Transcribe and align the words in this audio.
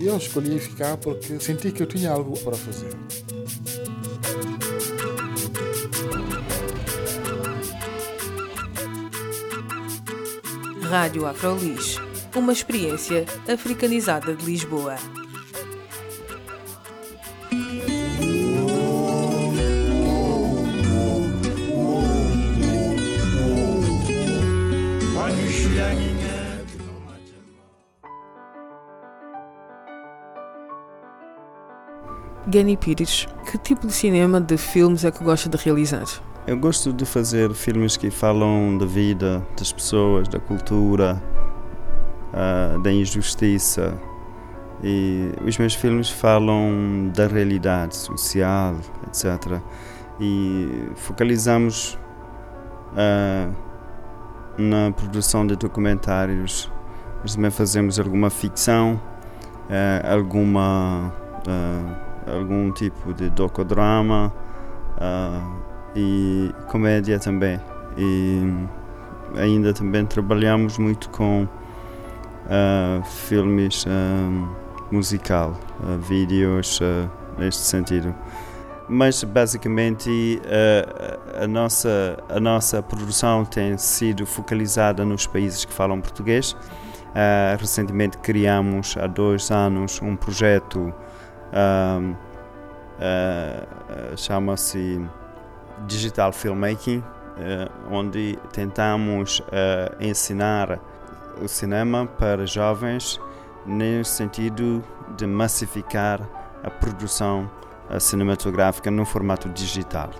Eu 0.00 0.16
escolhi 0.16 0.58
ficar 0.58 0.96
porque 0.96 1.38
senti 1.40 1.70
que 1.70 1.82
eu 1.82 1.86
tinha 1.86 2.10
algo 2.10 2.38
para 2.40 2.56
fazer. 2.56 2.92
Rádio 10.82 11.26
Afrolis, 11.26 11.96
uma 12.36 12.52
experiência 12.52 13.24
africanizada 13.48 14.34
de 14.34 14.44
Lisboa. 14.44 14.96
Gani 32.46 32.76
Pires, 32.76 33.28
que 33.48 33.56
tipo 33.56 33.86
de 33.86 33.92
cinema, 33.92 34.40
de 34.40 34.56
filmes 34.56 35.04
é 35.04 35.10
que 35.12 35.22
gosta 35.22 35.48
de 35.48 35.56
realizar? 35.56 36.04
Eu 36.44 36.58
gosto 36.58 36.92
de 36.92 37.04
fazer 37.04 37.54
filmes 37.54 37.96
que 37.96 38.10
falam 38.10 38.76
da 38.76 38.84
vida, 38.84 39.46
das 39.56 39.72
pessoas, 39.72 40.26
da 40.26 40.40
cultura, 40.40 41.22
uh, 42.32 42.80
da 42.80 42.90
injustiça. 42.90 43.96
E 44.82 45.30
os 45.46 45.56
meus 45.56 45.74
filmes 45.74 46.10
falam 46.10 47.12
da 47.14 47.28
realidade 47.28 47.94
social, 47.94 48.74
etc. 49.06 49.60
E 50.20 50.88
focalizamos 50.96 51.96
uh, 52.92 53.54
na 54.58 54.90
produção 54.90 55.46
de 55.46 55.54
documentários, 55.54 56.68
mas 57.22 57.36
também 57.36 57.52
fazemos 57.52 58.00
alguma 58.00 58.30
ficção, 58.30 59.00
uh, 59.70 60.12
alguma, 60.12 61.14
algum 62.26 62.70
tipo 62.72 63.12
de 63.12 63.30
docodrama 63.30 64.32
e 65.94 66.50
comédia 66.68 67.18
também. 67.18 67.60
E 67.96 68.42
ainda 69.36 69.72
também 69.72 70.04
trabalhamos 70.04 70.78
muito 70.78 71.08
com 71.10 71.44
uh, 71.44 73.04
filmes 73.04 73.84
uh, 73.84 74.48
musical, 74.90 75.58
uh, 75.80 75.98
vídeos 75.98 76.80
neste 77.38 77.62
sentido. 77.62 78.14
Mas 78.88 79.24
basicamente 79.24 80.42
a, 81.40 81.46
nossa, 81.46 82.18
a 82.28 82.38
nossa 82.38 82.82
produção 82.82 83.42
tem 83.44 83.78
sido 83.78 84.26
focalizada 84.26 85.04
nos 85.04 85.26
países 85.26 85.64
que 85.64 85.72
falam 85.72 85.98
português. 86.00 86.54
recentemente 87.58 88.18
criamos 88.18 88.94
há 88.98 89.06
dois 89.06 89.50
anos 89.50 90.02
um 90.02 90.14
projeto 90.14 90.92
chama-se 94.16 95.00
digital 95.86 96.32
filmmaking, 96.32 97.02
eh, 97.38 97.68
onde 97.90 98.38
tentamos 98.52 99.42
ensinar 100.00 100.78
o 101.42 101.48
cinema 101.48 102.06
para 102.06 102.46
jovens 102.46 103.20
no 103.66 104.04
sentido 104.04 104.82
de 105.16 105.26
massificar 105.26 106.20
a 106.62 106.70
produção 106.70 107.50
cinematográfica 107.98 108.90
no 108.90 109.04
formato 109.04 109.48
digital. 109.48 110.10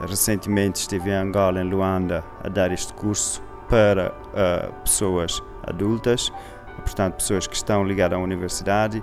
Recentemente 0.00 0.80
estive 0.80 1.10
em 1.10 1.14
Angola, 1.14 1.60
em 1.60 1.68
Luanda, 1.68 2.24
a 2.42 2.48
dar 2.48 2.72
este 2.72 2.92
curso 2.94 3.40
para 3.68 4.12
uh, 4.12 4.72
pessoas 4.82 5.42
adultas, 5.66 6.32
portanto, 6.76 7.14
pessoas 7.14 7.46
que 7.46 7.56
estão 7.56 7.84
ligadas 7.84 8.18
à 8.18 8.22
universidade. 8.22 9.02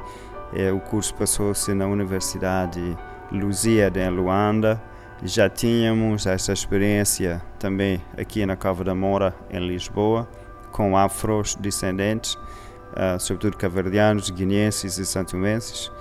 O 0.76 0.80
curso 0.80 1.14
passou-se 1.16 1.74
na 1.74 1.88
Universidade 1.88 2.98
Luzia 3.32 3.92
em 3.96 4.10
Luanda, 4.10 4.82
já 5.24 5.48
tínhamos 5.48 6.26
essa 6.26 6.52
experiência 6.52 7.42
também 7.60 8.02
aqui 8.18 8.44
na 8.44 8.56
Cova 8.56 8.84
da 8.84 8.96
Moura, 8.96 9.36
em 9.52 9.60
Lisboa, 9.60 10.28
com 10.72 10.98
afros 10.98 11.56
descendentes, 11.56 12.34
uh, 12.34 13.20
sobretudo 13.20 13.56
caverdianos, 13.56 14.32
guineenses 14.32 14.98
e 14.98 15.06
santomenses. 15.06 15.92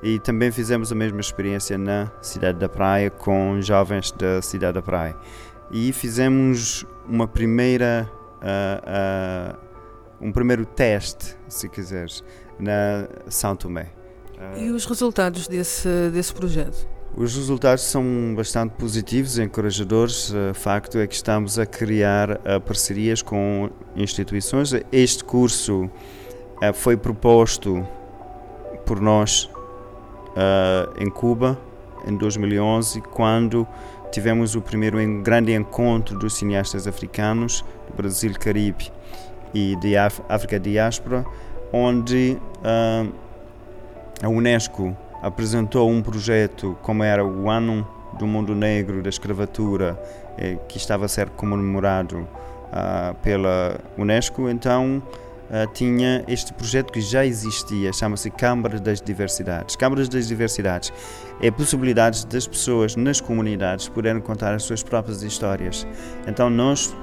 E 0.00 0.20
também 0.20 0.52
fizemos 0.52 0.92
a 0.92 0.94
mesma 0.94 1.20
experiência 1.20 1.76
na 1.76 2.08
Cidade 2.22 2.58
da 2.60 2.68
Praia 2.68 3.10
com 3.10 3.60
jovens 3.60 4.12
da 4.12 4.40
Cidade 4.40 4.74
da 4.74 4.82
Praia. 4.82 5.16
E 5.72 5.92
fizemos 5.92 6.86
uma 7.04 7.26
primeira, 7.26 8.08
uh, 8.40 9.56
uh, 9.56 9.58
um 10.20 10.30
primeiro 10.30 10.64
teste, 10.64 11.36
se 11.48 11.68
quiseres, 11.68 12.22
na 12.60 13.08
São 13.28 13.56
Tomé. 13.56 13.97
E 14.56 14.70
os 14.70 14.84
resultados 14.86 15.48
desse, 15.48 16.10
desse 16.12 16.32
projeto? 16.32 16.86
Os 17.16 17.34
resultados 17.34 17.82
são 17.82 18.34
bastante 18.36 18.72
positivos, 18.74 19.38
encorajadores. 19.38 20.30
O 20.30 20.54
facto 20.54 20.98
é 20.98 21.06
que 21.06 21.14
estamos 21.14 21.58
a 21.58 21.66
criar 21.66 22.40
eh, 22.44 22.60
parcerias 22.60 23.22
com 23.22 23.70
instituições. 23.96 24.72
Este 24.92 25.24
curso 25.24 25.90
eh, 26.62 26.72
foi 26.72 26.96
proposto 26.96 27.84
por 28.86 29.00
nós 29.00 29.50
eh, 30.36 30.88
em 31.00 31.10
Cuba 31.10 31.58
em 32.06 32.16
2011, 32.16 33.00
quando 33.00 33.66
tivemos 34.12 34.54
o 34.54 34.60
primeiro 34.60 34.98
grande 35.20 35.52
encontro 35.52 36.16
dos 36.16 36.34
cineastas 36.34 36.86
africanos 36.86 37.64
do 37.88 37.96
Brasil, 37.96 38.32
Caribe 38.38 38.92
e 39.52 39.74
de 39.76 39.96
África 39.96 40.60
Diáspora, 40.60 41.26
onde 41.72 42.38
a 44.22 44.28
Unesco 44.28 44.96
apresentou 45.22 45.90
um 45.90 46.02
projeto 46.02 46.76
como 46.82 47.02
era 47.02 47.24
o 47.24 47.48
Ano 47.48 47.86
do 48.18 48.26
Mundo 48.26 48.54
Negro 48.54 49.02
da 49.02 49.08
Escravatura, 49.08 50.00
eh, 50.36 50.58
que 50.68 50.76
estava 50.76 51.04
a 51.04 51.08
ser 51.08 51.28
comemorado 51.30 52.26
ah, 52.72 53.14
pela 53.22 53.78
Unesco, 53.96 54.48
então 54.48 55.02
ah, 55.50 55.66
tinha 55.72 56.24
este 56.26 56.52
projeto 56.52 56.92
que 56.92 57.00
já 57.00 57.24
existia, 57.24 57.92
chama-se 57.92 58.30
Câmara 58.30 58.78
das 58.78 59.00
Diversidades. 59.00 59.76
Câmaras 59.76 60.08
das 60.08 60.26
Diversidades 60.28 60.92
é 61.40 61.50
possibilidades 61.50 62.24
das 62.24 62.46
pessoas 62.46 62.96
nas 62.96 63.20
comunidades 63.20 63.88
poderem 63.88 64.20
contar 64.20 64.54
as 64.54 64.64
suas 64.64 64.82
próprias 64.82 65.22
histórias. 65.22 65.86
Então 66.26 66.50
nós 66.50 66.94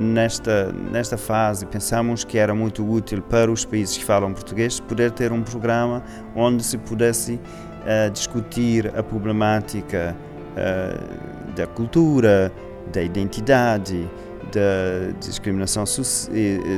nesta, 0.00 0.72
nesta 0.72 1.18
fase 1.18 1.66
pensamos 1.66 2.24
que 2.24 2.38
era 2.38 2.54
muito 2.54 2.88
útil 2.88 3.20
para 3.20 3.52
os 3.52 3.66
países 3.66 3.98
que 3.98 4.04
falam 4.04 4.32
português 4.32 4.80
poder 4.80 5.10
ter 5.10 5.30
um 5.30 5.42
programa 5.42 6.02
onde 6.34 6.64
se 6.64 6.78
pudesse 6.78 7.34
uh, 7.34 8.10
discutir 8.10 8.90
a 8.96 9.02
problemática 9.02 10.16
uh, 10.52 11.52
da 11.52 11.66
cultura, 11.66 12.50
da 12.90 13.02
identidade, 13.02 14.08
da 14.50 15.12
discriminação, 15.20 15.84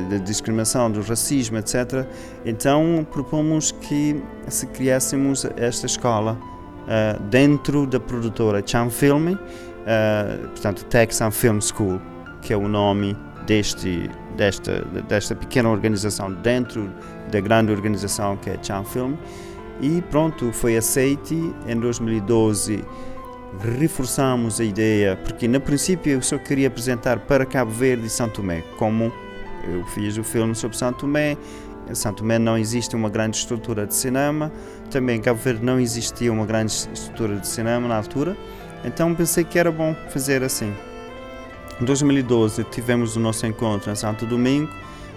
da 0.09 0.17
discriminação, 0.17 0.91
do 0.91 1.01
racismo, 1.01 1.57
etc. 1.57 2.05
Então 2.45 3.07
propomos 3.09 3.71
que 3.71 4.21
se 4.49 4.67
criássemos 4.67 5.45
esta 5.55 5.85
escola 5.85 6.37
uh, 6.37 7.23
dentro 7.29 7.87
da 7.87 7.99
produtora 8.01 8.61
Chan 8.65 8.89
Film, 8.89 9.35
portanto 10.53 10.85
Texan 10.85 11.31
Film 11.31 11.59
School 11.59 12.12
que 12.43 12.53
é 12.53 12.57
o 12.57 12.67
nome 12.67 13.17
deste, 13.45 14.09
desta, 14.35 14.81
desta 15.07 15.35
pequena 15.35 15.69
organização 15.69 16.31
dentro 16.31 16.89
da 17.31 17.39
grande 17.39 17.71
organização 17.71 18.37
que 18.37 18.49
é 18.49 18.57
Chan 18.61 18.83
Film. 18.83 19.15
E 19.81 20.01
pronto, 20.03 20.51
foi 20.51 20.77
aceite. 20.77 21.35
Em 21.67 21.79
2012 21.79 22.83
reforçamos 23.79 24.59
a 24.59 24.63
ideia, 24.63 25.15
porque 25.15 25.47
no 25.47 25.59
princípio 25.61 26.13
eu 26.13 26.21
só 26.21 26.37
queria 26.37 26.67
apresentar 26.67 27.19
para 27.19 27.45
Cabo 27.45 27.71
Verde 27.71 28.07
e 28.07 28.09
São 28.09 28.27
Tomé, 28.27 28.63
como 28.77 29.11
eu 29.63 29.85
fiz 29.87 30.17
o 30.17 30.23
filme 30.23 30.55
sobre 30.55 30.77
São 30.77 30.91
Tomé. 30.91 31.37
Em 31.89 31.95
São 31.95 32.13
Tomé 32.13 32.39
não 32.39 32.57
existe 32.57 32.95
uma 32.95 33.09
grande 33.09 33.37
estrutura 33.37 33.85
de 33.85 33.93
cinema, 33.93 34.51
também 34.89 35.17
em 35.17 35.21
Cabo 35.21 35.39
Verde 35.39 35.63
não 35.63 35.79
existia 35.79 36.31
uma 36.31 36.45
grande 36.45 36.71
estrutura 36.71 37.35
de 37.35 37.47
cinema 37.47 37.87
na 37.87 37.97
altura, 37.97 38.37
então 38.83 39.13
pensei 39.13 39.43
que 39.43 39.59
era 39.59 39.71
bom 39.71 39.95
fazer 40.09 40.43
assim. 40.43 40.73
Em 41.81 41.85
2012 41.85 42.63
tivemos 42.65 43.15
o 43.15 43.19
nosso 43.19 43.45
encontro 43.45 43.91
em 43.91 43.95
Santo 43.95 44.25
Domingo, 44.25 44.69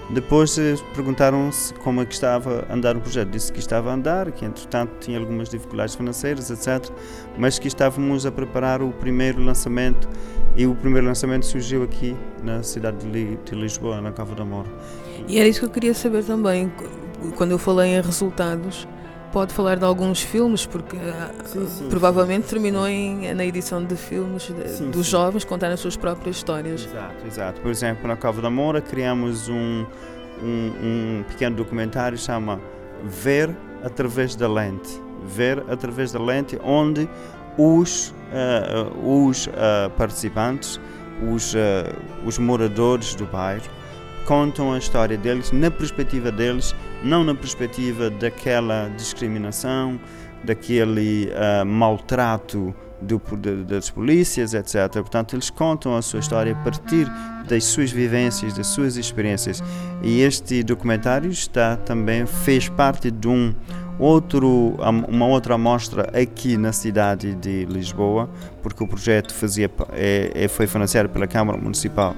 Depois 0.08 0.56
eh, 0.56 0.76
perguntaram-se 0.94 1.74
como 1.74 2.00
é 2.00 2.06
que 2.06 2.14
estava 2.14 2.64
a 2.68 2.74
andar 2.74 2.96
o 2.96 3.00
projeto. 3.00 3.30
Disse 3.30 3.52
que 3.52 3.58
estava 3.58 3.90
a 3.90 3.94
andar, 3.94 4.30
que 4.30 4.44
entretanto 4.44 4.92
tinha 5.00 5.18
algumas 5.18 5.48
dificuldades 5.48 5.96
financeiras, 5.96 6.48
etc. 6.48 6.92
Mas 7.36 7.58
que 7.58 7.66
estávamos 7.66 8.24
a 8.24 8.30
preparar 8.30 8.82
o 8.82 8.92
primeiro 8.92 9.42
lançamento 9.42 10.08
e 10.56 10.64
o 10.64 10.76
primeiro 10.76 11.06
lançamento 11.06 11.44
surgiu 11.44 11.82
aqui 11.82 12.16
na 12.42 12.62
cidade 12.62 12.98
de 12.98 13.54
Lisboa, 13.54 14.00
na 14.00 14.12
Cava 14.12 14.34
da 14.36 14.44
Mora. 14.44 14.68
E 15.26 15.38
era 15.38 15.48
isso 15.48 15.58
que 15.58 15.66
eu 15.66 15.70
queria 15.70 15.92
saber 15.92 16.22
também. 16.22 16.72
Quando 17.34 17.50
eu 17.50 17.58
falei 17.58 17.96
em 17.96 18.00
resultados, 18.00 18.86
pode 19.36 19.52
falar 19.52 19.76
de 19.76 19.84
alguns 19.84 20.22
filmes, 20.22 20.64
porque 20.64 20.96
ah, 20.96 21.30
sim, 21.44 21.68
sim, 21.68 21.88
provavelmente 21.90 22.44
sim. 22.44 22.54
terminou 22.54 22.88
em, 22.88 23.34
na 23.34 23.44
edição 23.44 23.84
de 23.84 23.94
filmes 23.94 24.44
de, 24.44 24.86
dos 24.86 25.04
jovens 25.04 25.44
contar 25.44 25.70
as 25.70 25.78
suas 25.78 25.94
próprias 25.94 26.36
histórias. 26.36 26.86
Exato, 26.86 27.26
exato. 27.26 27.60
Por 27.60 27.70
exemplo, 27.70 28.08
na 28.08 28.16
Cova 28.16 28.40
da 28.40 28.48
Moura 28.48 28.80
criamos 28.80 29.46
um, 29.50 29.84
um, 30.42 30.72
um 30.82 31.24
pequeno 31.28 31.54
documentário 31.54 32.16
chama 32.16 32.58
Ver 33.04 33.54
através 33.84 34.34
da 34.34 34.48
lente. 34.48 34.98
Ver 35.26 35.62
através 35.68 36.12
da 36.12 36.18
lente, 36.18 36.58
onde 36.64 37.06
os, 37.58 38.14
uh, 38.32 39.28
os 39.28 39.48
uh, 39.48 39.90
participantes, 39.98 40.80
os, 41.30 41.52
uh, 41.52 41.58
os 42.24 42.38
moradores 42.38 43.14
do 43.14 43.26
bairro, 43.26 43.68
contam 44.26 44.72
a 44.72 44.78
história 44.78 45.16
deles 45.16 45.52
na 45.52 45.70
perspectiva 45.70 46.32
deles, 46.32 46.74
não 47.02 47.22
na 47.24 47.34
perspectiva 47.34 48.10
daquela 48.10 48.90
discriminação, 48.96 49.98
daquele 50.44 51.30
uh, 51.30 51.64
maltrato 51.64 52.74
do, 53.00 53.20
das 53.64 53.88
polícias, 53.88 54.52
etc. 54.52 54.90
Portanto, 54.92 55.36
eles 55.36 55.48
contam 55.48 55.96
a 55.96 56.02
sua 56.02 56.20
história 56.20 56.52
a 56.52 56.56
partir 56.56 57.06
das 57.48 57.64
suas 57.64 57.90
vivências, 57.90 58.54
das 58.54 58.66
suas 58.66 58.96
experiências. 58.96 59.62
E 60.02 60.20
este 60.22 60.62
documentário 60.62 61.30
está 61.30 61.76
também 61.76 62.26
fez 62.26 62.68
parte 62.68 63.10
de 63.10 63.28
um 63.28 63.54
outro, 63.98 64.74
uma 65.08 65.26
outra 65.26 65.54
amostra 65.54 66.10
aqui 66.20 66.56
na 66.56 66.72
cidade 66.72 67.34
de 67.34 67.64
Lisboa, 67.66 68.28
porque 68.62 68.82
o 68.82 68.88
projeto 68.88 69.32
fazia, 69.32 69.70
é, 69.92 70.32
é 70.34 70.48
foi 70.48 70.66
financiado 70.66 71.08
pela 71.08 71.26
Câmara 71.26 71.58
Municipal 71.58 72.14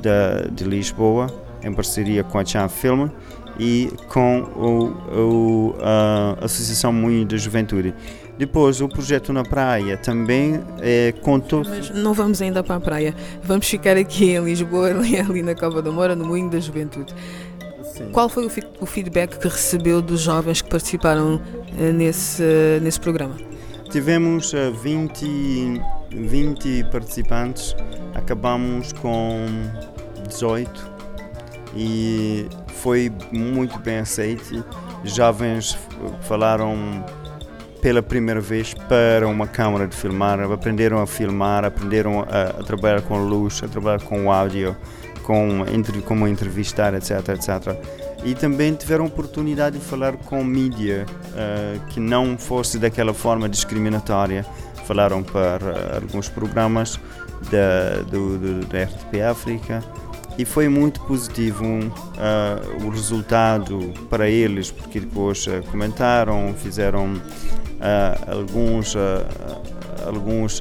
de, 0.00 0.50
de 0.52 0.64
Lisboa 0.64 1.49
em 1.62 1.72
parceria 1.72 2.24
com 2.24 2.38
a 2.38 2.44
Chan 2.44 2.68
Film 2.68 3.08
e 3.58 3.92
com 4.08 4.40
o, 4.56 4.84
o, 5.20 5.74
a 5.80 6.44
Associação 6.44 6.92
Moinho 6.92 7.26
da 7.26 7.36
Juventude. 7.36 7.94
Depois, 8.38 8.80
o 8.80 8.88
projeto 8.88 9.34
na 9.34 9.42
praia 9.42 9.98
também 9.98 10.62
é, 10.80 11.12
contou. 11.20 11.62
Mas 11.62 11.90
não 11.90 12.14
vamos 12.14 12.40
ainda 12.40 12.62
para 12.64 12.76
a 12.76 12.80
praia, 12.80 13.14
vamos 13.42 13.68
ficar 13.68 13.98
aqui 13.98 14.30
em 14.30 14.42
Lisboa, 14.42 14.88
ali 15.28 15.42
na 15.42 15.54
Cova 15.54 15.82
da 15.82 15.90
Moura, 15.90 16.16
no 16.16 16.24
Moinho 16.24 16.48
da 16.48 16.58
Juventude. 16.58 17.14
Sim. 17.82 18.08
Qual 18.12 18.30
foi 18.30 18.46
o, 18.46 18.50
o, 18.80 18.86
feedback 18.86 19.38
que 19.38 19.46
recebeu 19.46 20.00
dos 20.00 20.22
jovens 20.22 20.62
que 20.62 20.70
participaram 20.70 21.34
uh, 21.34 21.92
nesse, 21.92 22.42
nesse 22.80 22.98
programa? 22.98 23.36
Tivemos 23.90 24.54
uh, 24.54 24.72
20, 24.72 25.82
20 26.10 26.84
participantes, 26.84 27.76
acabamos 28.14 28.94
com 28.94 29.44
18 30.28 30.89
e 31.74 32.48
foi 32.68 33.12
muito 33.32 33.78
bem 33.78 33.98
aceito. 33.98 34.64
Jovens 35.04 35.78
falaram 36.22 37.04
pela 37.80 38.02
primeira 38.02 38.40
vez 38.40 38.74
para 38.74 39.26
uma 39.26 39.46
câmara 39.46 39.86
de 39.86 39.96
filmar, 39.96 40.40
aprenderam 40.40 41.00
a 41.00 41.06
filmar, 41.06 41.64
aprenderam 41.64 42.20
a, 42.20 42.60
a 42.60 42.64
trabalhar 42.64 43.00
com 43.02 43.18
luz, 43.18 43.62
a 43.62 43.68
trabalhar 43.68 44.02
com 44.02 44.30
áudio, 44.30 44.76
com 45.22 45.64
como 46.04 46.28
entrevistar, 46.28 46.94
etc, 46.94 47.28
etc. 47.30 47.76
E 48.24 48.34
também 48.34 48.74
tiveram 48.74 49.06
oportunidade 49.06 49.78
de 49.78 49.84
falar 49.84 50.16
com 50.16 50.44
mídia 50.44 51.06
uh, 51.08 51.80
que 51.86 51.98
não 51.98 52.36
fosse 52.36 52.78
daquela 52.78 53.14
forma 53.14 53.48
discriminatória. 53.48 54.44
Falaram 54.86 55.22
para 55.22 56.00
alguns 56.02 56.28
programas 56.28 57.00
da, 57.50 58.02
do, 58.10 58.36
do, 58.38 58.66
da 58.66 58.82
RTP 58.82 59.22
África, 59.22 59.82
e 60.40 60.44
foi 60.46 60.70
muito 60.70 61.02
positivo 61.02 61.66
uh, 61.66 62.86
o 62.86 62.88
resultado 62.88 63.92
para 64.08 64.26
eles, 64.26 64.70
porque 64.70 64.98
depois 64.98 65.46
uh, 65.46 65.62
comentaram, 65.70 66.54
fizeram 66.54 67.12
uh, 67.12 68.38
alguns, 68.38 68.96
alguns 70.06 70.60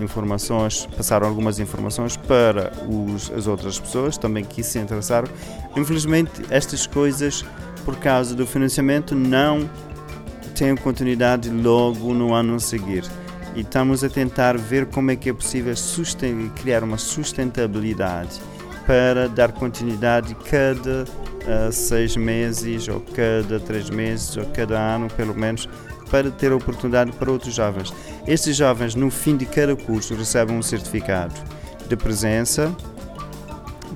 informações, 0.00 0.86
passaram 0.96 1.26
algumas 1.26 1.58
informações 1.58 2.16
para 2.16 2.72
os, 2.88 3.28
as 3.32 3.48
outras 3.48 3.80
pessoas 3.80 4.16
também 4.16 4.44
que 4.44 4.62
se 4.62 4.78
interessaram. 4.78 5.26
Infelizmente, 5.74 6.30
estas 6.48 6.86
coisas, 6.86 7.44
por 7.84 7.96
causa 7.96 8.36
do 8.36 8.46
financiamento, 8.46 9.16
não 9.16 9.68
têm 10.54 10.76
continuidade 10.76 11.50
logo 11.50 12.14
no 12.14 12.32
ano 12.32 12.54
a 12.54 12.60
seguir. 12.60 13.04
E 13.56 13.62
estamos 13.62 14.04
a 14.04 14.08
tentar 14.08 14.56
ver 14.56 14.86
como 14.86 15.10
é 15.10 15.16
que 15.16 15.28
é 15.28 15.32
possível 15.32 15.74
criar 16.54 16.84
uma 16.84 16.96
sustentabilidade 16.96 18.40
para 18.86 19.28
dar 19.28 19.52
continuidade 19.52 20.34
cada 20.34 21.04
uh, 21.04 21.72
seis 21.72 22.16
meses, 22.16 22.88
ou 22.88 23.00
cada 23.00 23.60
três 23.60 23.90
meses, 23.90 24.36
ou 24.36 24.44
cada 24.46 24.78
ano, 24.78 25.08
pelo 25.08 25.34
menos, 25.34 25.68
para 26.10 26.30
ter 26.30 26.52
oportunidade 26.52 27.12
para 27.12 27.30
outros 27.30 27.54
jovens. 27.54 27.92
Estes 28.26 28.56
jovens, 28.56 28.94
no 28.94 29.10
fim 29.10 29.36
de 29.36 29.46
cada 29.46 29.74
curso, 29.74 30.14
recebem 30.14 30.56
um 30.56 30.62
certificado 30.62 31.34
de 31.88 31.96
presença, 31.96 32.74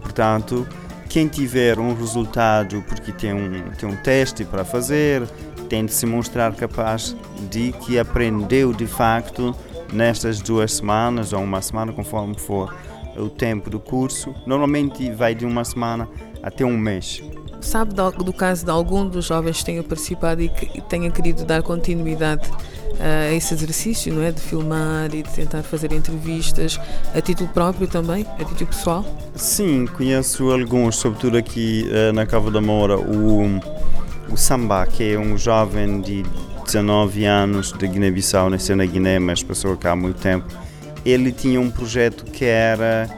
portanto, 0.00 0.66
quem 1.08 1.28
tiver 1.28 1.78
um 1.78 1.94
resultado, 1.94 2.82
porque 2.88 3.12
tem 3.12 3.32
um, 3.32 3.70
tem 3.78 3.88
um 3.88 3.96
teste 3.96 4.44
para 4.44 4.64
fazer, 4.64 5.22
tem 5.68 5.84
de 5.84 5.92
se 5.92 6.06
mostrar 6.06 6.54
capaz 6.54 7.16
de 7.50 7.72
que 7.72 7.98
aprendeu 7.98 8.72
de 8.72 8.86
facto 8.86 9.54
nestas 9.92 10.40
duas 10.40 10.74
semanas 10.74 11.32
ou 11.32 11.42
uma 11.42 11.62
semana, 11.62 11.92
conforme 11.92 12.38
for 12.38 12.74
o 13.18 13.28
tempo 13.28 13.70
do 13.70 13.78
curso. 13.78 14.34
Normalmente 14.46 15.10
vai 15.10 15.34
de 15.34 15.44
uma 15.44 15.64
semana 15.64 16.08
até 16.42 16.64
um 16.64 16.76
mês. 16.76 17.22
Sabe 17.60 17.94
do, 17.94 18.10
do 18.10 18.32
caso 18.32 18.64
de 18.64 18.70
algum 18.70 19.08
dos 19.08 19.24
jovens 19.24 19.58
que 19.58 19.64
tenha 19.64 19.82
participado 19.82 20.42
e 20.42 20.48
que 20.48 20.80
tenha 20.82 21.10
querido 21.10 21.44
dar 21.44 21.62
continuidade 21.62 22.50
a 23.00 23.32
esse 23.34 23.54
exercício, 23.54 24.12
não 24.12 24.22
é? 24.22 24.32
De 24.32 24.40
filmar 24.40 25.14
e 25.14 25.22
de 25.22 25.30
tentar 25.30 25.62
fazer 25.62 25.92
entrevistas 25.92 26.80
a 27.14 27.20
título 27.20 27.48
próprio 27.50 27.86
também, 27.86 28.26
a 28.38 28.44
título 28.44 28.66
pessoal? 28.66 29.04
Sim, 29.34 29.86
conheço 29.86 30.50
alguns, 30.50 30.96
sobretudo 30.96 31.36
aqui 31.36 31.88
uh, 31.90 32.12
na 32.12 32.26
Cava 32.26 32.50
da 32.50 32.60
Moura, 32.60 32.98
o, 32.98 33.60
o 34.30 34.36
Samba, 34.36 34.86
que 34.86 35.12
é 35.12 35.18
um 35.18 35.36
jovem 35.36 36.00
de 36.00 36.22
19 36.64 37.24
anos 37.24 37.72
de 37.72 37.86
Guiné-Bissau, 37.86 38.50
nasceu 38.50 38.76
na 38.76 38.86
Guiné, 38.86 39.18
mas 39.18 39.42
passou 39.42 39.76
cá 39.76 39.92
há 39.92 39.96
muito 39.96 40.20
tempo 40.20 40.46
ele 41.06 41.30
tinha 41.30 41.60
um 41.60 41.70
projeto 41.70 42.24
que 42.24 42.44
era 42.44 43.08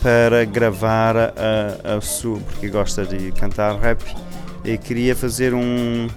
para 0.00 0.44
gravar 0.44 1.16
a, 1.16 1.96
a 1.96 2.00
sua, 2.00 2.38
porque 2.38 2.68
gosta 2.68 3.04
de 3.04 3.32
cantar 3.32 3.76
rap, 3.78 4.00
e 4.64 4.78
queria 4.78 5.14
fazer 5.16 5.52
um, 5.52 6.08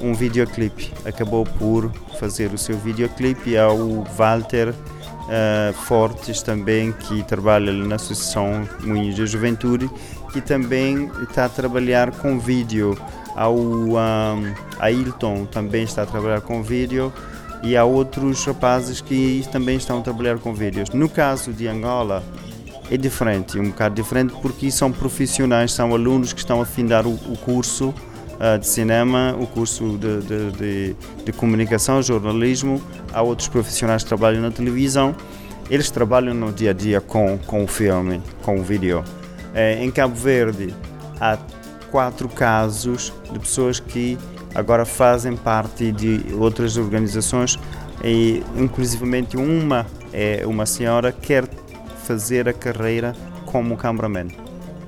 um 0.00 0.12
videoclipe. 0.12 0.92
Acabou 1.04 1.44
por 1.44 1.92
fazer 2.18 2.52
o 2.52 2.58
seu 2.58 2.76
videoclipe 2.78 3.50
e 3.50 3.56
há 3.56 3.70
o 3.70 4.02
Walter 4.16 4.70
uh, 4.70 5.72
Fortes 5.84 6.42
também, 6.42 6.90
que 6.90 7.22
trabalha 7.22 7.72
na 7.72 7.94
Associação 7.94 8.68
Moinhos 8.80 9.16
da 9.16 9.24
Juventude, 9.24 9.88
que 10.32 10.40
também 10.40 11.08
está 11.28 11.44
a 11.44 11.48
trabalhar 11.48 12.10
com 12.10 12.40
vídeo. 12.40 12.98
Há 13.36 13.48
o 13.48 13.96
um, 13.96 14.54
Ailton 14.80 15.44
também 15.46 15.84
está 15.84 16.02
a 16.02 16.06
trabalhar 16.06 16.40
com 16.40 16.62
vídeo 16.62 17.12
e 17.62 17.76
há 17.76 17.84
outros 17.84 18.44
rapazes 18.44 19.00
que 19.00 19.44
também 19.50 19.76
estão 19.76 19.98
a 19.98 20.02
trabalhar 20.02 20.38
com 20.38 20.54
vídeos. 20.54 20.90
No 20.90 21.08
caso 21.08 21.52
de 21.52 21.66
Angola, 21.66 22.22
é 22.90 22.96
diferente, 22.96 23.58
um 23.58 23.70
bocado 23.70 23.94
diferente 23.94 24.32
porque 24.40 24.70
são 24.70 24.92
profissionais, 24.92 25.72
são 25.72 25.92
alunos 25.92 26.32
que 26.32 26.38
estão 26.38 26.60
a 26.60 26.64
findar 26.64 27.06
o, 27.06 27.14
o 27.14 27.36
curso 27.38 27.92
uh, 28.36 28.58
de 28.58 28.66
cinema, 28.66 29.36
o 29.38 29.46
curso 29.46 29.98
de, 29.98 30.20
de, 30.22 30.52
de, 30.52 30.96
de, 31.24 31.32
comunicação, 31.32 32.00
jornalismo. 32.02 32.80
Há 33.12 33.22
outros 33.22 33.48
profissionais 33.48 34.02
que 34.02 34.08
trabalham 34.08 34.40
na 34.40 34.50
televisão. 34.50 35.14
Eles 35.68 35.90
trabalham 35.90 36.32
no 36.32 36.52
dia 36.52 36.70
a 36.70 36.72
dia 36.72 37.00
com, 37.00 37.38
com 37.46 37.64
o 37.64 37.66
filme, 37.66 38.22
com 38.42 38.58
o 38.58 38.62
vídeo. 38.62 39.02
É, 39.52 39.82
em 39.82 39.90
Cabo 39.90 40.14
Verde, 40.14 40.72
há 41.20 41.36
quatro 41.90 42.28
casos 42.28 43.12
de 43.32 43.38
pessoas 43.38 43.80
que 43.80 44.16
agora 44.56 44.86
fazem 44.86 45.36
parte 45.36 45.92
de 45.92 46.34
outras 46.34 46.78
organizações 46.78 47.58
e 48.02 48.42
inclusivamente 48.56 49.36
uma 49.36 49.86
é 50.12 50.46
uma 50.46 50.64
senhora 50.64 51.12
que 51.12 51.26
quer 51.26 51.46
fazer 52.04 52.48
a 52.48 52.52
carreira 52.52 53.14
como 53.44 53.76
cameraman. 53.76 54.28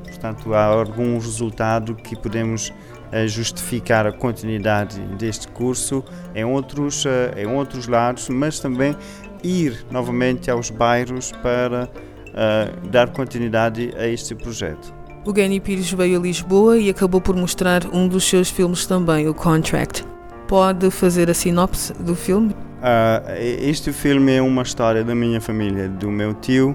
Portanto, 0.05 0.55
há 0.55 0.65
algum 0.65 1.19
resultado 1.19 1.95
que 1.95 2.17
podemos 2.17 2.73
eh, 3.13 3.29
justificar 3.29 4.07
a 4.07 4.13
continuidade 4.13 4.99
deste 5.19 5.47
curso 5.49 6.03
em 6.35 6.45
outros, 6.45 7.05
eh, 7.05 7.43
em 7.43 7.47
outros 7.47 7.87
lados, 7.87 8.29
mas 8.31 8.59
também 8.59 8.97
ir 9.45 9.85
novamente 9.91 10.51
aos 10.51 10.71
bairros 10.71 11.31
para 11.43 11.85
uh, 11.85 12.89
dar 12.89 13.11
continuidade 13.11 13.93
a 13.97 14.07
este 14.07 14.35
projeto. 14.35 14.98
O 15.29 15.33
Gany 15.35 15.61
Pires 15.61 15.93
veio 15.93 16.19
a 16.19 16.23
Lisboa 16.23 16.79
e 16.79 16.89
acabou 16.89 17.21
por 17.21 17.37
mostrar 17.37 17.83
um 17.93 18.09
dos 18.09 18.25
seus 18.25 18.49
filmes 18.49 18.87
também, 18.87 19.29
o 19.29 19.35
Contract. 19.35 20.03
Pode 20.47 20.91
fazer 20.91 21.29
a 21.29 21.35
sinopse 21.35 21.93
do 21.93 22.17
filme? 22.17 22.53
Uh, 22.53 23.37
este 23.39 23.93
filme 23.93 24.37
é 24.37 24.41
uma 24.41 24.63
história 24.63 25.05
da 25.05 25.15
minha 25.15 25.39
família, 25.39 25.87
do 25.87 26.11
meu 26.11 26.33
tio, 26.33 26.75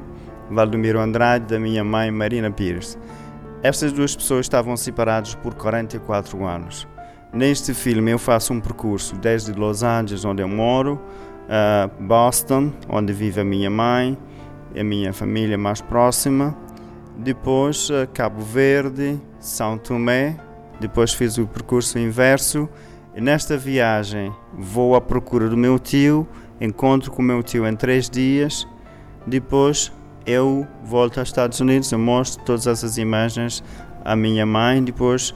Valdomiro 0.52 1.00
Andrade, 1.00 1.48
da 1.48 1.60
minha 1.60 1.84
mãe, 1.84 2.12
Marina 2.12 2.52
Pires. 2.52 2.96
Estas 3.64 3.92
duas 3.92 4.16
pessoas 4.16 4.46
estavam 4.46 4.78
separadas 4.78 5.34
por 5.34 5.56
44 5.56 6.46
anos. 6.46 6.88
Neste 7.34 7.74
filme 7.74 8.12
eu 8.12 8.20
faço 8.20 8.54
um 8.54 8.62
percurso 8.62 9.16
desde 9.16 9.52
Los 9.52 9.82
Angeles, 9.82 10.26
onde 10.26 10.44
eu 10.44 10.48
moro, 10.48 11.02
a 11.50 11.90
Boston, 12.00 12.72
onde 12.88 13.14
vive 13.14 13.42
a 13.42 13.44
minha 13.44 13.72
mãe, 13.72 14.16
a 14.80 14.84
minha 14.84 15.12
família 15.12 15.58
mais 15.58 15.82
próxima, 15.82 16.56
depois 17.18 17.90
Cabo 18.14 18.42
Verde, 18.42 19.20
São 19.40 19.78
Tomé, 19.78 20.38
depois 20.80 21.14
fiz 21.14 21.38
o 21.38 21.48
percurso 21.48 21.98
inverso 22.00 22.68
e 23.16 23.22
nesta 23.22 23.58
viagem 23.58 24.34
vou 24.54 24.96
à 24.96 25.02
procura 25.02 25.48
do 25.48 25.58
meu 25.58 25.78
tio, 25.78 26.28
encontro 26.60 27.12
com 27.12 27.22
o 27.22 27.26
meu 27.26 27.44
tio 27.44 27.68
em 27.68 27.76
três 27.76 28.10
dias, 28.10 28.68
depois 29.26 29.92
eu 30.26 30.68
volto 30.84 31.20
aos 31.20 31.30
Estados 31.30 31.60
Unidos, 31.60 31.92
eu 31.92 32.00
mostro 32.00 32.44
todas 32.44 32.68
essas 32.68 32.98
imagens 32.98 33.64
à 34.04 34.16
minha 34.16 34.46
mãe, 34.46 34.84
depois 34.84 35.34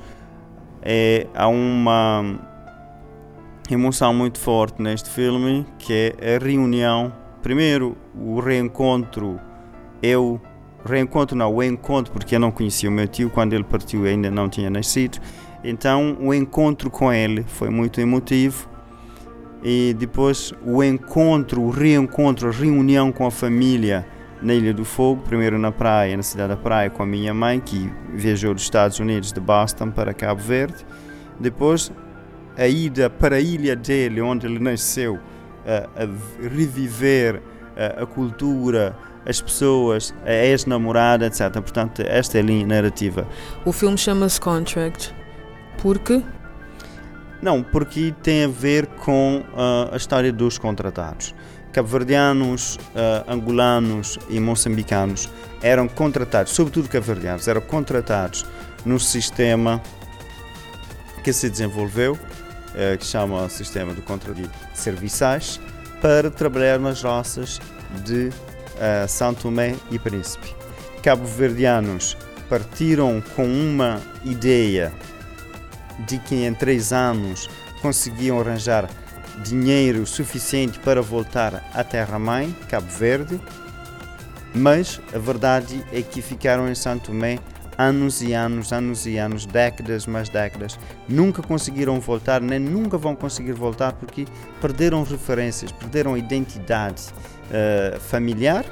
é, 0.81 1.27
há 1.36 1.48
uma 1.48 2.39
emoção 3.69 4.13
muito 4.13 4.39
forte 4.39 4.81
neste 4.81 5.10
filme 5.10 5.65
que 5.77 6.13
é 6.17 6.36
a 6.36 6.43
reunião. 6.43 7.12
Primeiro, 7.41 7.98
o 8.15 8.39
reencontro. 8.39 9.39
Eu 10.01 10.39
reencontro, 10.88 11.38
não, 11.38 11.53
o 11.53 11.62
encontro, 11.62 12.12
porque 12.12 12.36
eu 12.36 12.39
não 12.39 12.51
conhecia 12.51 12.89
o 12.89 12.91
meu 12.91 13.08
tio 13.08 13.29
quando 13.29 13.53
ele 13.53 13.63
partiu, 13.63 14.06
ainda 14.06 14.32
não 14.32 14.50
tinha 14.50 14.70
nascido. 14.70 15.20
Então, 15.63 16.17
o 16.20 16.34
encontro 16.34 16.89
com 16.89 17.12
ele 17.12 17.44
foi 17.48 17.70
muito 17.70 18.00
emotivo. 18.01 18.70
E 19.63 19.96
depois, 19.98 20.53
o 20.65 20.84
encontro, 20.84 21.62
o 21.62 21.70
reencontro, 21.70 22.50
a 22.50 22.51
reunião 22.51 23.12
com 23.12 23.25
a 23.25 23.32
família 23.32 24.06
na 24.41 24.53
Ilha 24.53 24.74
do 24.74 24.86
Fogo, 24.86 25.22
primeiro 25.24 25.58
na 25.58 25.72
praia, 25.72 26.15
na 26.15 26.24
cidade 26.24 26.50
da 26.50 26.58
praia, 26.58 26.89
com 26.89 27.03
a 27.03 27.06
minha 27.06 27.34
mãe, 27.34 27.60
que 27.60 27.91
viajou 28.13 28.53
dos 28.53 28.63
Estados 28.63 29.00
Unidos, 29.00 29.32
de 29.32 29.39
Boston 29.39 29.91
para 29.91 30.13
Cabo 30.13 30.41
Verde. 30.41 30.86
Depois, 31.39 31.91
a 32.58 32.67
ida 32.67 33.10
para 33.10 33.38
a 33.38 33.39
ilha 33.39 33.75
dele, 33.75 34.22
onde 34.22 34.46
ele 34.46 34.60
nasceu, 34.60 35.20
a, 35.65 36.03
a 36.03 36.50
reviver 36.50 37.41
a, 37.75 38.03
a, 38.03 38.06
cultura, 38.06 38.98
as 39.27 39.41
pessoas, 39.41 40.13
a 40.25 40.31
ex-namorada, 40.31 41.25
etc. 41.25 41.51
Portanto, 41.53 42.01
esta 42.05 42.38
é 42.38 42.41
a 42.41 42.43
linha 42.43 42.65
narrativa. 42.65 43.27
O 43.65 43.72
filme 43.72 43.98
chama-se 43.98 44.39
Contract 44.39 45.13
porque? 45.81 46.24
Não, 47.41 47.62
porque 47.62 48.13
tem 48.24 48.46
a 48.46 48.48
ver 48.48 48.88
com 48.88 49.43
uh, 49.53 49.93
a 49.93 49.98
história 49.98 50.31
dos 50.31 50.57
contratados 50.57 51.36
cabo-verdianos, 51.77 52.75
uh, 52.75 53.31
angolanos 53.31 54.17
e 54.29 54.39
moçambicanos 54.39 55.29
eram 55.62 55.88
contratados, 55.88 56.51
sobretudo 56.53 56.89
cabo-verdianos, 56.89 57.48
eram 57.48 57.62
contratados 57.62 58.43
no 58.84 59.00
sistema 59.00 59.79
que 61.24 61.31
se 61.31 61.48
desenvolveu, 61.48 62.13
uh, 62.13 62.98
que 62.98 63.05
chama 63.05 63.48
Sistema 63.50 63.93
de 63.93 64.01
Contrato 64.01 64.50
Serviçais, 64.74 65.60
para 66.01 66.31
trabalhar 66.31 66.79
nas 66.79 67.03
roças 67.03 67.60
de 68.03 68.31
uh, 68.77 69.07
São 69.07 69.34
Tomé 69.34 69.75
e 69.91 70.00
Príncipe. 70.00 70.55
Cabo-verdianos 71.03 72.17
partiram 72.50 73.22
com 73.36 73.46
uma 73.46 74.01
ideia 74.24 74.93
de 76.05 76.19
que 76.19 76.46
em 76.46 76.53
três 76.53 76.93
anos 76.93 77.50
conseguiam 77.81 78.39
arranjar 78.39 78.89
dinheiro 79.43 80.05
suficiente 80.05 80.79
para 80.79 81.01
voltar 81.01 81.69
à 81.74 81.84
terra-mãe, 81.84 82.55
Cabo 82.69 82.88
Verde, 82.88 83.39
mas 84.53 85.00
a 85.13 85.17
verdade 85.17 85.84
é 85.91 86.01
que 86.01 86.22
ficaram 86.22 86.69
em 86.69 86.75
Santo 86.75 87.07
Tomé 87.07 87.39
anos 87.77 88.22
e 88.22 88.34
anos, 88.34 88.74
anos 88.74 89.05
e 89.05 89.17
anos, 89.17 89.46
décadas 89.46 90.05
mais 90.07 90.29
décadas, 90.29 90.79
nunca 91.07 91.41
conseguiram 91.41 92.00
voltar, 92.00 92.41
nem 92.41 92.60
nunca 92.60 92.98
vão 92.98 93.15
conseguir 93.15 93.53
voltar 93.53 93.93
porque 93.93 94.25
perderam 94.60 95.03
referências, 95.03 95.72
perderam 95.72 96.17
identidade 96.17 97.03
uh, 97.51 98.00
familiar 98.00 98.65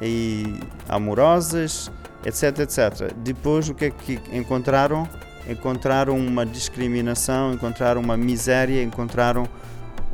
e 0.00 0.54
amorosas, 0.88 1.90
etc, 2.24 2.60
etc. 2.60 3.12
Depois 3.18 3.68
o 3.68 3.74
que 3.74 3.86
é 3.86 3.90
que 3.90 4.20
encontraram? 4.32 5.08
Encontraram 5.48 6.16
uma 6.16 6.46
discriminação, 6.46 7.52
encontraram 7.52 8.00
uma 8.00 8.16
miséria, 8.16 8.82
encontraram 8.82 9.48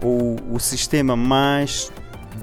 o, 0.03 0.37
o 0.51 0.59
sistema 0.59 1.17
mais 1.17 1.93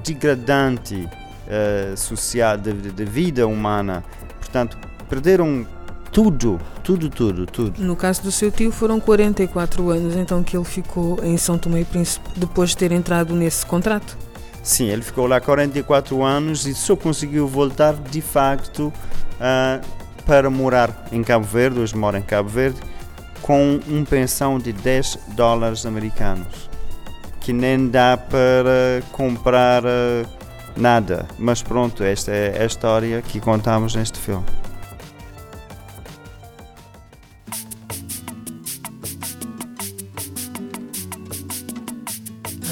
degradante 0.04 1.08
uh, 1.46 1.96
social 1.96 2.56
de, 2.56 2.72
de, 2.72 3.04
vida 3.04 3.46
humana. 3.46 4.04
Portanto, 4.38 4.78
perderam 5.08 5.66
tudo, 6.12 6.60
tudo, 6.82 7.10
tudo, 7.10 7.46
tudo. 7.46 7.82
No 7.82 7.94
caso 7.96 8.22
do 8.22 8.32
seu 8.32 8.50
tio 8.50 8.72
foram 8.72 8.98
44 8.98 9.90
anos 9.90 10.16
então 10.16 10.42
que 10.42 10.56
ele 10.56 10.64
ficou 10.64 11.22
em 11.22 11.36
São 11.36 11.58
Tomé 11.58 11.80
e 11.80 11.84
Príncipe 11.84 12.28
depois 12.36 12.70
de 12.70 12.78
ter 12.78 12.92
entrado 12.92 13.34
nesse 13.34 13.66
contrato. 13.66 14.16
Sim, 14.62 14.88
ele 14.88 15.02
ficou 15.02 15.26
lá 15.26 15.40
44 15.40 16.22
anos 16.22 16.66
e 16.66 16.74
só 16.74 16.96
conseguiu 16.96 17.46
voltar 17.46 17.94
de 17.94 18.20
facto 18.20 18.92
uh, 19.34 19.86
para 20.24 20.50
morar 20.50 21.06
em 21.12 21.22
Cabo 21.22 21.44
Verde, 21.44 21.78
hoje 21.78 21.96
mora 21.96 22.18
em 22.18 22.22
Cabo 22.22 22.48
Verde, 22.48 22.80
com 23.42 23.78
uma 23.86 24.04
pensão 24.04 24.58
de 24.58 24.72
10 24.72 25.18
dólares 25.36 25.86
americanos 25.86 26.68
que 27.46 27.52
nem 27.52 27.88
dá 27.88 28.16
para 28.16 29.04
comprar 29.12 29.84
uh, 29.84 30.26
nada. 30.76 31.26
Mas 31.38 31.62
pronto, 31.62 32.02
esta 32.02 32.32
é 32.32 32.60
a 32.60 32.66
história 32.66 33.22
que 33.22 33.38
contamos 33.38 33.94
neste 33.94 34.18
filme. 34.18 34.44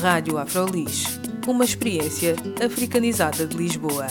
Rádio 0.04 0.36
Afrolis, 0.36 1.18
uma 1.46 1.64
experiência 1.64 2.36
africanizada 2.62 3.46
de 3.46 3.56
Lisboa. 3.56 4.06